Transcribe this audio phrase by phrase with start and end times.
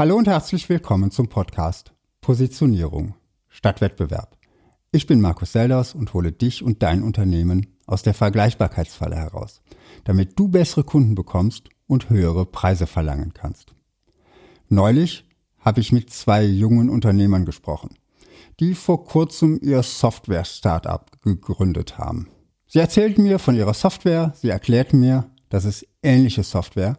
[0.00, 3.16] Hallo und herzlich willkommen zum Podcast Positionierung
[3.50, 4.38] statt Wettbewerb.
[4.92, 9.60] Ich bin Markus Selders und hole dich und dein Unternehmen aus der Vergleichbarkeitsfalle heraus,
[10.04, 13.74] damit du bessere Kunden bekommst und höhere Preise verlangen kannst.
[14.70, 15.28] Neulich
[15.58, 17.90] habe ich mit zwei jungen Unternehmern gesprochen,
[18.58, 22.30] die vor kurzem ihr Software-Startup gegründet haben.
[22.66, 26.96] Sie erzählten mir von ihrer Software, sie erklärten mir, dass es ähnliche Software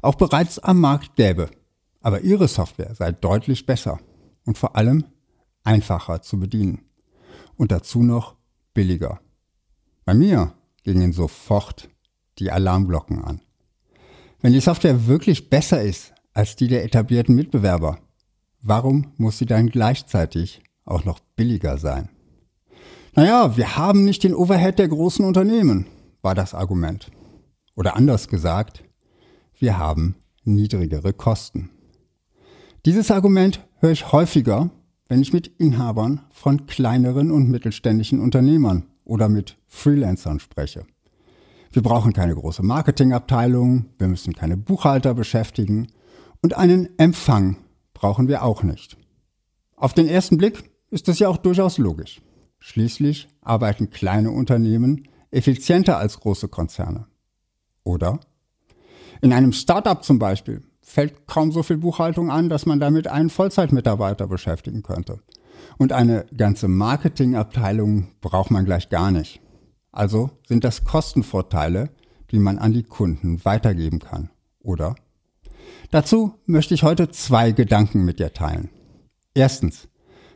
[0.00, 1.50] auch bereits am Markt gäbe
[2.06, 3.98] aber Ihre Software sei deutlich besser
[4.44, 5.06] und vor allem
[5.64, 6.84] einfacher zu bedienen.
[7.56, 8.36] Und dazu noch
[8.74, 9.18] billiger.
[10.04, 10.52] Bei mir
[10.84, 11.88] gingen sofort
[12.38, 13.40] die Alarmglocken an.
[14.40, 17.98] Wenn die Software wirklich besser ist als die der etablierten Mitbewerber,
[18.62, 22.08] warum muss sie dann gleichzeitig auch noch billiger sein?
[23.16, 25.86] Naja, wir haben nicht den Overhead der großen Unternehmen,
[26.22, 27.10] war das Argument.
[27.74, 28.84] Oder anders gesagt,
[29.58, 31.70] wir haben niedrigere Kosten.
[32.86, 34.70] Dieses Argument höre ich häufiger,
[35.08, 40.86] wenn ich mit Inhabern von kleineren und mittelständischen Unternehmern oder mit Freelancern spreche.
[41.72, 45.88] Wir brauchen keine große Marketingabteilung, wir müssen keine Buchhalter beschäftigen
[46.42, 47.56] und einen Empfang
[47.92, 48.96] brauchen wir auch nicht.
[49.74, 52.22] Auf den ersten Blick ist das ja auch durchaus logisch.
[52.60, 57.08] Schließlich arbeiten kleine Unternehmen effizienter als große Konzerne.
[57.82, 58.20] Oder?
[59.22, 63.28] In einem Startup zum Beispiel fällt kaum so viel Buchhaltung an, dass man damit einen
[63.28, 65.18] Vollzeitmitarbeiter beschäftigen könnte.
[65.78, 69.40] Und eine ganze Marketingabteilung braucht man gleich gar nicht.
[69.90, 71.90] Also sind das Kostenvorteile,
[72.30, 74.94] die man an die Kunden weitergeben kann, oder?
[75.90, 78.70] Dazu möchte ich heute zwei Gedanken mit dir teilen.
[79.34, 79.88] Erstens,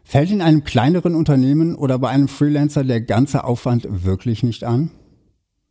[0.03, 4.91] fällt in einem kleineren Unternehmen oder bei einem Freelancer der ganze Aufwand wirklich nicht an?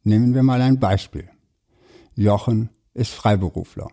[0.03, 1.29] Nehmen wir mal ein Beispiel.
[2.15, 3.89] Jochen ist Freiberufler.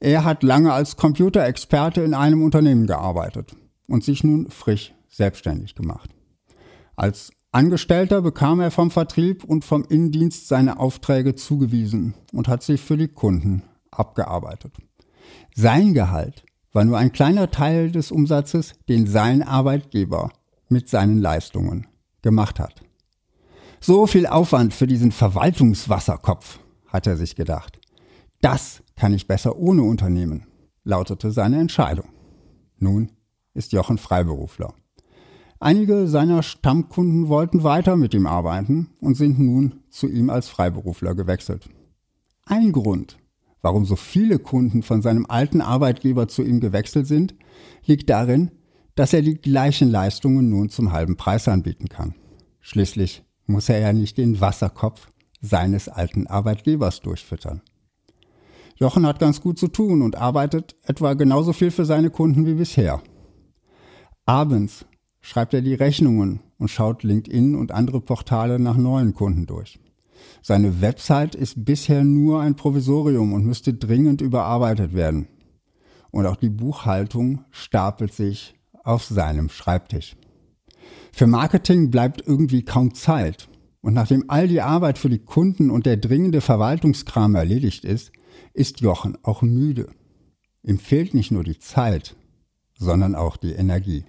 [0.00, 3.54] Er hat lange als Computerexperte in einem Unternehmen gearbeitet
[3.86, 6.10] und sich nun frisch selbstständig gemacht.
[6.96, 12.80] Als Angestellter bekam er vom Vertrieb und vom Innendienst seine Aufträge zugewiesen und hat sich
[12.80, 14.72] für die Kunden abgearbeitet.
[15.54, 20.30] Sein Gehalt war nur ein kleiner Teil des Umsatzes, den sein Arbeitgeber
[20.68, 21.88] mit seinen Leistungen
[22.22, 22.82] gemacht hat.
[23.80, 27.80] So viel Aufwand für diesen Verwaltungswasserkopf, hat er sich gedacht.
[28.40, 30.46] Das kann ich besser ohne Unternehmen,
[30.84, 32.10] lautete seine Entscheidung.
[32.76, 33.12] Nun
[33.54, 34.74] ist Jochen Freiberufler.
[35.58, 41.14] Einige seiner Stammkunden wollten weiter mit ihm arbeiten und sind nun zu ihm als Freiberufler
[41.14, 41.70] gewechselt.
[42.44, 43.16] Ein Grund,
[43.62, 47.34] warum so viele Kunden von seinem alten Arbeitgeber zu ihm gewechselt sind,
[47.86, 48.50] liegt darin,
[48.96, 52.14] dass er die gleichen Leistungen nun zum halben Preis anbieten kann.
[52.60, 55.10] Schließlich muss er ja nicht den Wasserkopf
[55.40, 57.62] seines alten Arbeitgebers durchfüttern.
[58.80, 62.54] Jochen hat ganz gut zu tun und arbeitet etwa genauso viel für seine Kunden wie
[62.54, 63.02] bisher.
[64.24, 64.86] Abends
[65.20, 69.78] schreibt er die Rechnungen und schaut LinkedIn und andere Portale nach neuen Kunden durch.
[70.40, 75.28] Seine Website ist bisher nur ein Provisorium und müsste dringend überarbeitet werden.
[76.10, 80.16] Und auch die Buchhaltung stapelt sich auf seinem Schreibtisch.
[81.12, 83.48] Für Marketing bleibt irgendwie kaum Zeit.
[83.82, 88.12] Und nachdem all die Arbeit für die Kunden und der dringende Verwaltungskram erledigt ist,
[88.52, 89.90] ist Jochen auch müde.
[90.62, 92.16] Ihm fehlt nicht nur die Zeit,
[92.78, 94.04] sondern auch die Energie.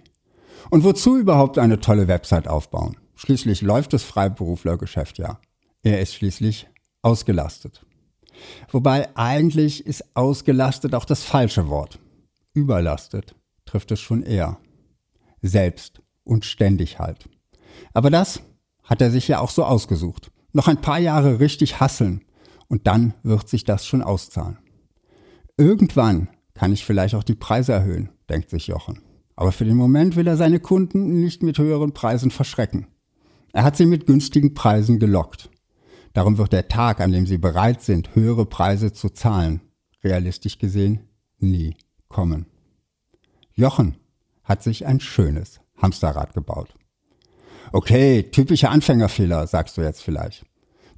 [0.70, 2.98] Und wozu überhaupt eine tolle Website aufbauen?
[3.16, 5.40] Schließlich läuft das Freiberuflergeschäft ja.
[5.84, 6.68] Er ist schließlich
[7.02, 7.86] ausgelastet.
[8.70, 12.00] Wobei eigentlich ist ausgelastet auch das falsche Wort.
[12.54, 14.58] Überlastet trifft es schon eher.
[15.42, 17.30] Selbst und ständig halt.
[17.94, 18.42] Aber das
[18.84, 20.32] hat er sich ja auch so ausgesucht.
[20.54, 22.24] Noch ein paar Jahre richtig hasseln
[22.72, 24.58] und dann wird sich das schon auszahlen.
[25.58, 29.02] Irgendwann kann ich vielleicht auch die Preise erhöhen, denkt sich Jochen.
[29.36, 32.88] Aber für den Moment will er seine Kunden nicht mit höheren Preisen verschrecken.
[33.52, 35.50] Er hat sie mit günstigen Preisen gelockt.
[36.14, 39.60] Darum wird der Tag, an dem sie bereit sind, höhere Preise zu zahlen,
[40.02, 41.10] realistisch gesehen,
[41.40, 41.76] nie
[42.08, 42.46] kommen.
[43.54, 43.98] Jochen
[44.46, 46.74] hat sich ein schönes Hamsterrad gebaut.
[47.74, 50.46] Okay, typischer Anfängerfehler, sagst du jetzt vielleicht.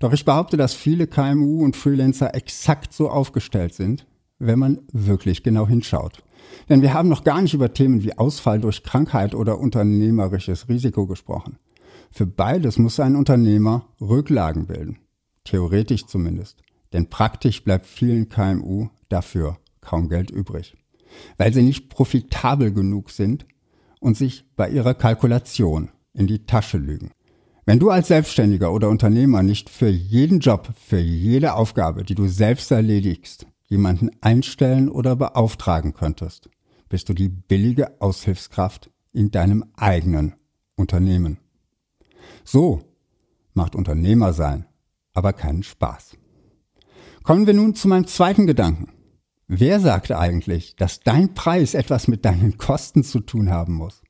[0.03, 4.05] Doch ich behaupte, dass viele KMU und Freelancer exakt so aufgestellt sind,
[4.37, 6.21] wenn man wirklich genau hinschaut.
[6.67, 11.07] Denn wir haben noch gar nicht über Themen wie Ausfall durch Krankheit oder unternehmerisches Risiko
[11.07, 11.57] gesprochen.
[12.11, 14.99] Für beides muss ein Unternehmer Rücklagen bilden.
[15.45, 16.63] Theoretisch zumindest.
[16.91, 20.75] Denn praktisch bleibt vielen KMU dafür kaum Geld übrig.
[21.37, 23.45] Weil sie nicht profitabel genug sind
[24.01, 27.11] und sich bei ihrer Kalkulation in die Tasche lügen.
[27.65, 32.27] Wenn du als Selbstständiger oder Unternehmer nicht für jeden Job, für jede Aufgabe, die du
[32.27, 36.49] selbst erledigst, jemanden einstellen oder beauftragen könntest,
[36.89, 40.35] bist du die billige Aushilfskraft in deinem eigenen
[40.75, 41.37] Unternehmen.
[42.43, 42.81] So
[43.53, 44.65] macht Unternehmer sein
[45.13, 46.17] aber keinen Spaß.
[47.23, 48.89] Kommen wir nun zu meinem zweiten Gedanken.
[49.47, 54.02] Wer sagt eigentlich, dass dein Preis etwas mit deinen Kosten zu tun haben muss?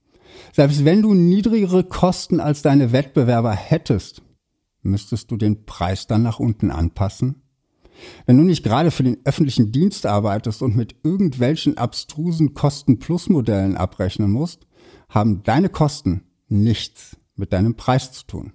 [0.52, 4.22] Selbst wenn du niedrigere Kosten als deine Wettbewerber hättest,
[4.82, 7.42] müsstest du den Preis dann nach unten anpassen?
[8.26, 14.32] Wenn du nicht gerade für den öffentlichen Dienst arbeitest und mit irgendwelchen abstrusen Kosten-Plus-Modellen abrechnen
[14.32, 14.68] musst,
[15.10, 18.54] haben deine Kosten nichts mit deinem Preis zu tun.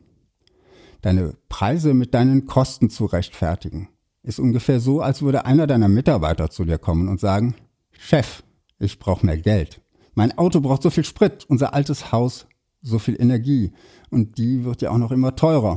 [1.01, 3.89] Deine Preise mit deinen Kosten zu rechtfertigen,
[4.23, 7.55] ist ungefähr so, als würde einer deiner Mitarbeiter zu dir kommen und sagen,
[7.93, 8.43] Chef,
[8.79, 9.81] ich brauche mehr Geld.
[10.19, 12.49] Mein Auto braucht so viel Sprit, unser altes Haus
[12.83, 13.71] so viel Energie
[14.11, 15.77] und die wird ja auch noch immer teurer.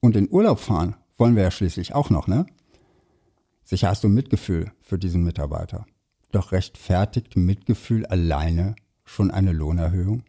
[0.00, 2.46] Und in Urlaub fahren wollen wir ja schließlich auch noch, ne?
[3.64, 5.84] Sicher hast du Mitgefühl für diesen Mitarbeiter.
[6.32, 8.74] Doch rechtfertigt Mitgefühl alleine
[9.04, 10.22] schon eine Lohnerhöhung?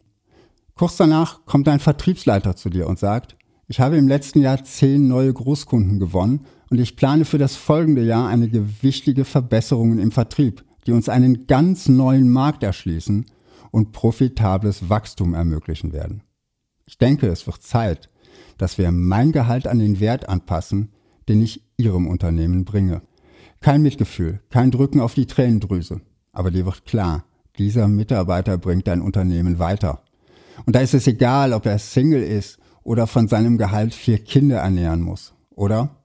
[0.74, 3.38] Kurz danach kommt ein Vertriebsleiter zu dir und sagt,
[3.68, 8.04] ich habe im letzten Jahr zehn neue Großkunden gewonnen und ich plane für das folgende
[8.04, 13.26] Jahr einige wichtige Verbesserungen im Vertrieb, die uns einen ganz neuen Markt erschließen
[13.70, 16.22] und profitables Wachstum ermöglichen werden.
[16.86, 18.08] Ich denke, es wird Zeit,
[18.58, 20.90] dass wir mein Gehalt an den Wert anpassen,
[21.28, 23.02] den ich Ihrem Unternehmen bringe.
[23.60, 26.00] Kein Mitgefühl, kein Drücken auf die Tränendrüse.
[26.32, 27.24] Aber dir wird klar,
[27.58, 30.02] dieser Mitarbeiter bringt dein Unternehmen weiter.
[30.66, 34.58] Und da ist es egal, ob er Single ist oder von seinem Gehalt vier Kinder
[34.58, 35.96] ernähren muss, oder?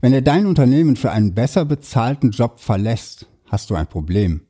[0.00, 3.26] Wenn er dein Unternehmen für einen besser bezahlten Job verlässt,
[3.56, 4.42] hast du ein Problem.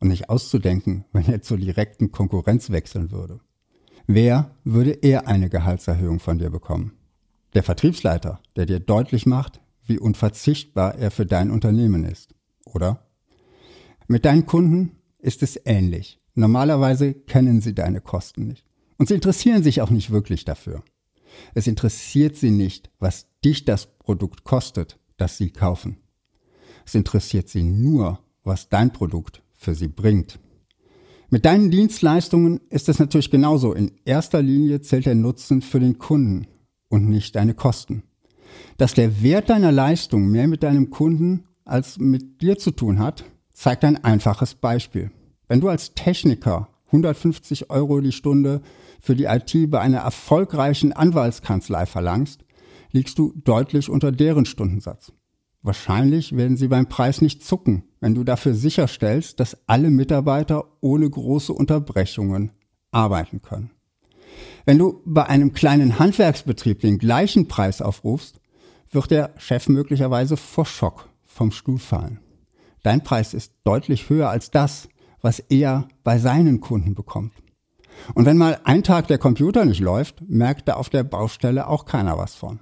[0.00, 3.40] Und nicht auszudenken, wenn er zur direkten Konkurrenz wechseln würde.
[4.06, 6.92] Wer würde eher eine Gehaltserhöhung von dir bekommen?
[7.54, 12.34] Der Vertriebsleiter, der dir deutlich macht, wie unverzichtbar er für dein Unternehmen ist,
[12.66, 13.06] oder?
[14.08, 16.18] Mit deinen Kunden ist es ähnlich.
[16.34, 18.66] Normalerweise kennen sie deine Kosten nicht.
[18.98, 20.84] Und sie interessieren sich auch nicht wirklich dafür.
[21.54, 25.96] Es interessiert sie nicht, was dich das Produkt kostet, das sie kaufen.
[26.84, 30.38] Es interessiert sie nur, was dein Produkt für sie bringt.
[31.28, 33.72] Mit deinen Dienstleistungen ist es natürlich genauso.
[33.72, 36.46] In erster Linie zählt der Nutzen für den Kunden
[36.88, 38.02] und nicht deine Kosten
[38.76, 43.24] dass der Wert deiner Leistung mehr mit deinem Kunden als mit dir zu tun hat,
[43.52, 45.10] zeigt ein einfaches Beispiel.
[45.48, 48.62] Wenn du als Techniker 150 Euro die Stunde
[49.00, 52.44] für die IT bei einer erfolgreichen Anwaltskanzlei verlangst,
[52.90, 55.12] liegst du deutlich unter deren Stundensatz.
[55.62, 61.08] Wahrscheinlich werden sie beim Preis nicht zucken, wenn du dafür sicherstellst, dass alle Mitarbeiter ohne
[61.08, 62.52] große Unterbrechungen
[62.90, 63.70] arbeiten können.
[64.64, 68.40] Wenn du bei einem kleinen Handwerksbetrieb den gleichen Preis aufrufst,
[68.90, 72.20] wird der Chef möglicherweise vor Schock vom Stuhl fallen.
[72.82, 74.88] Dein Preis ist deutlich höher als das,
[75.20, 77.32] was er bei seinen Kunden bekommt.
[78.14, 81.84] Und wenn mal ein Tag der Computer nicht läuft, merkt da auf der Baustelle auch
[81.84, 82.60] keiner was von.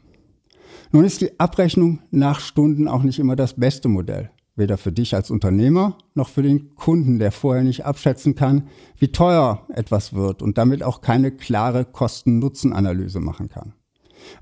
[0.90, 4.30] Nun ist die Abrechnung nach Stunden auch nicht immer das beste Modell.
[4.58, 8.66] Weder für dich als Unternehmer noch für den Kunden, der vorher nicht abschätzen kann,
[8.98, 13.74] wie teuer etwas wird und damit auch keine klare Kosten-Nutzen-Analyse machen kann.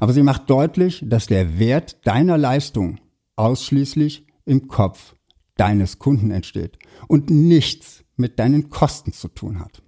[0.00, 2.98] Aber sie macht deutlich, dass der Wert deiner Leistung
[3.36, 5.14] ausschließlich im Kopf
[5.56, 6.78] deines Kunden entsteht
[7.08, 9.82] und nichts mit deinen Kosten zu tun hat.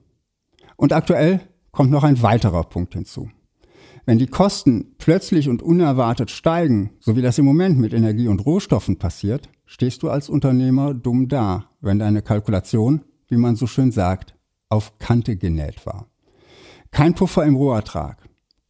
[0.76, 1.40] Und aktuell
[1.72, 3.30] kommt noch ein weiterer Punkt hinzu.
[4.04, 8.44] Wenn die Kosten plötzlich und unerwartet steigen, so wie das im Moment mit Energie und
[8.44, 13.92] Rohstoffen passiert, stehst du als Unternehmer dumm da, wenn deine Kalkulation, wie man so schön
[13.92, 14.34] sagt,
[14.70, 16.06] auf Kante genäht war.
[16.90, 18.16] Kein Puffer im Rohertrag,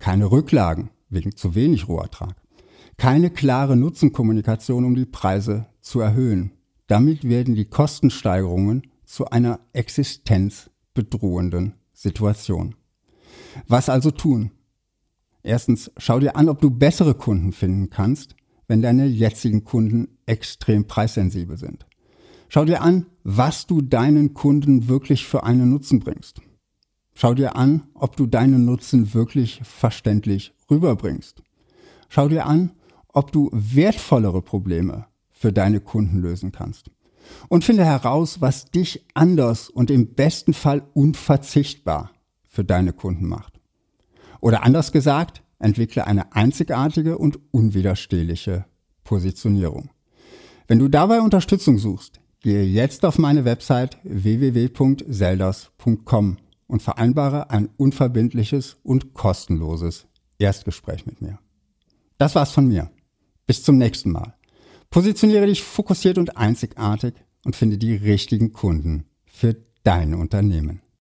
[0.00, 2.35] keine Rücklagen, wegen zu wenig Rohertrag.
[2.97, 6.50] Keine klare Nutzenkommunikation, um die Preise zu erhöhen.
[6.88, 12.75] Damit werden die Kostensteigerungen zu einer existenzbedrohenden Situation.
[13.69, 14.50] Was also tun?
[15.45, 18.35] Erstens, schau dir an, ob du bessere Kunden finden kannst,
[18.68, 21.87] wenn deine jetzigen Kunden extrem preissensibel sind.
[22.48, 26.40] Schau dir an, was du deinen Kunden wirklich für einen Nutzen bringst.
[27.14, 31.42] Schau dir an, ob du deinen Nutzen wirklich verständlich rüberbringst.
[32.08, 32.70] Schau dir an,
[33.08, 36.90] ob du wertvollere Probleme für deine Kunden lösen kannst.
[37.48, 42.12] Und finde heraus, was dich anders und im besten Fall unverzichtbar
[42.46, 43.60] für deine Kunden macht.
[44.40, 48.64] Oder anders gesagt, entwickle eine einzigartige und unwiderstehliche
[49.04, 49.90] Positionierung.
[50.66, 58.78] Wenn du dabei Unterstützung suchst, gehe jetzt auf meine Website www.selders.com und vereinbare ein unverbindliches
[58.82, 60.06] und kostenloses
[60.38, 61.38] Erstgespräch mit mir.
[62.18, 62.90] Das war's von mir.
[63.46, 64.34] Bis zum nächsten Mal.
[64.90, 70.82] Positioniere dich fokussiert und einzigartig und finde die richtigen Kunden für dein Unternehmen.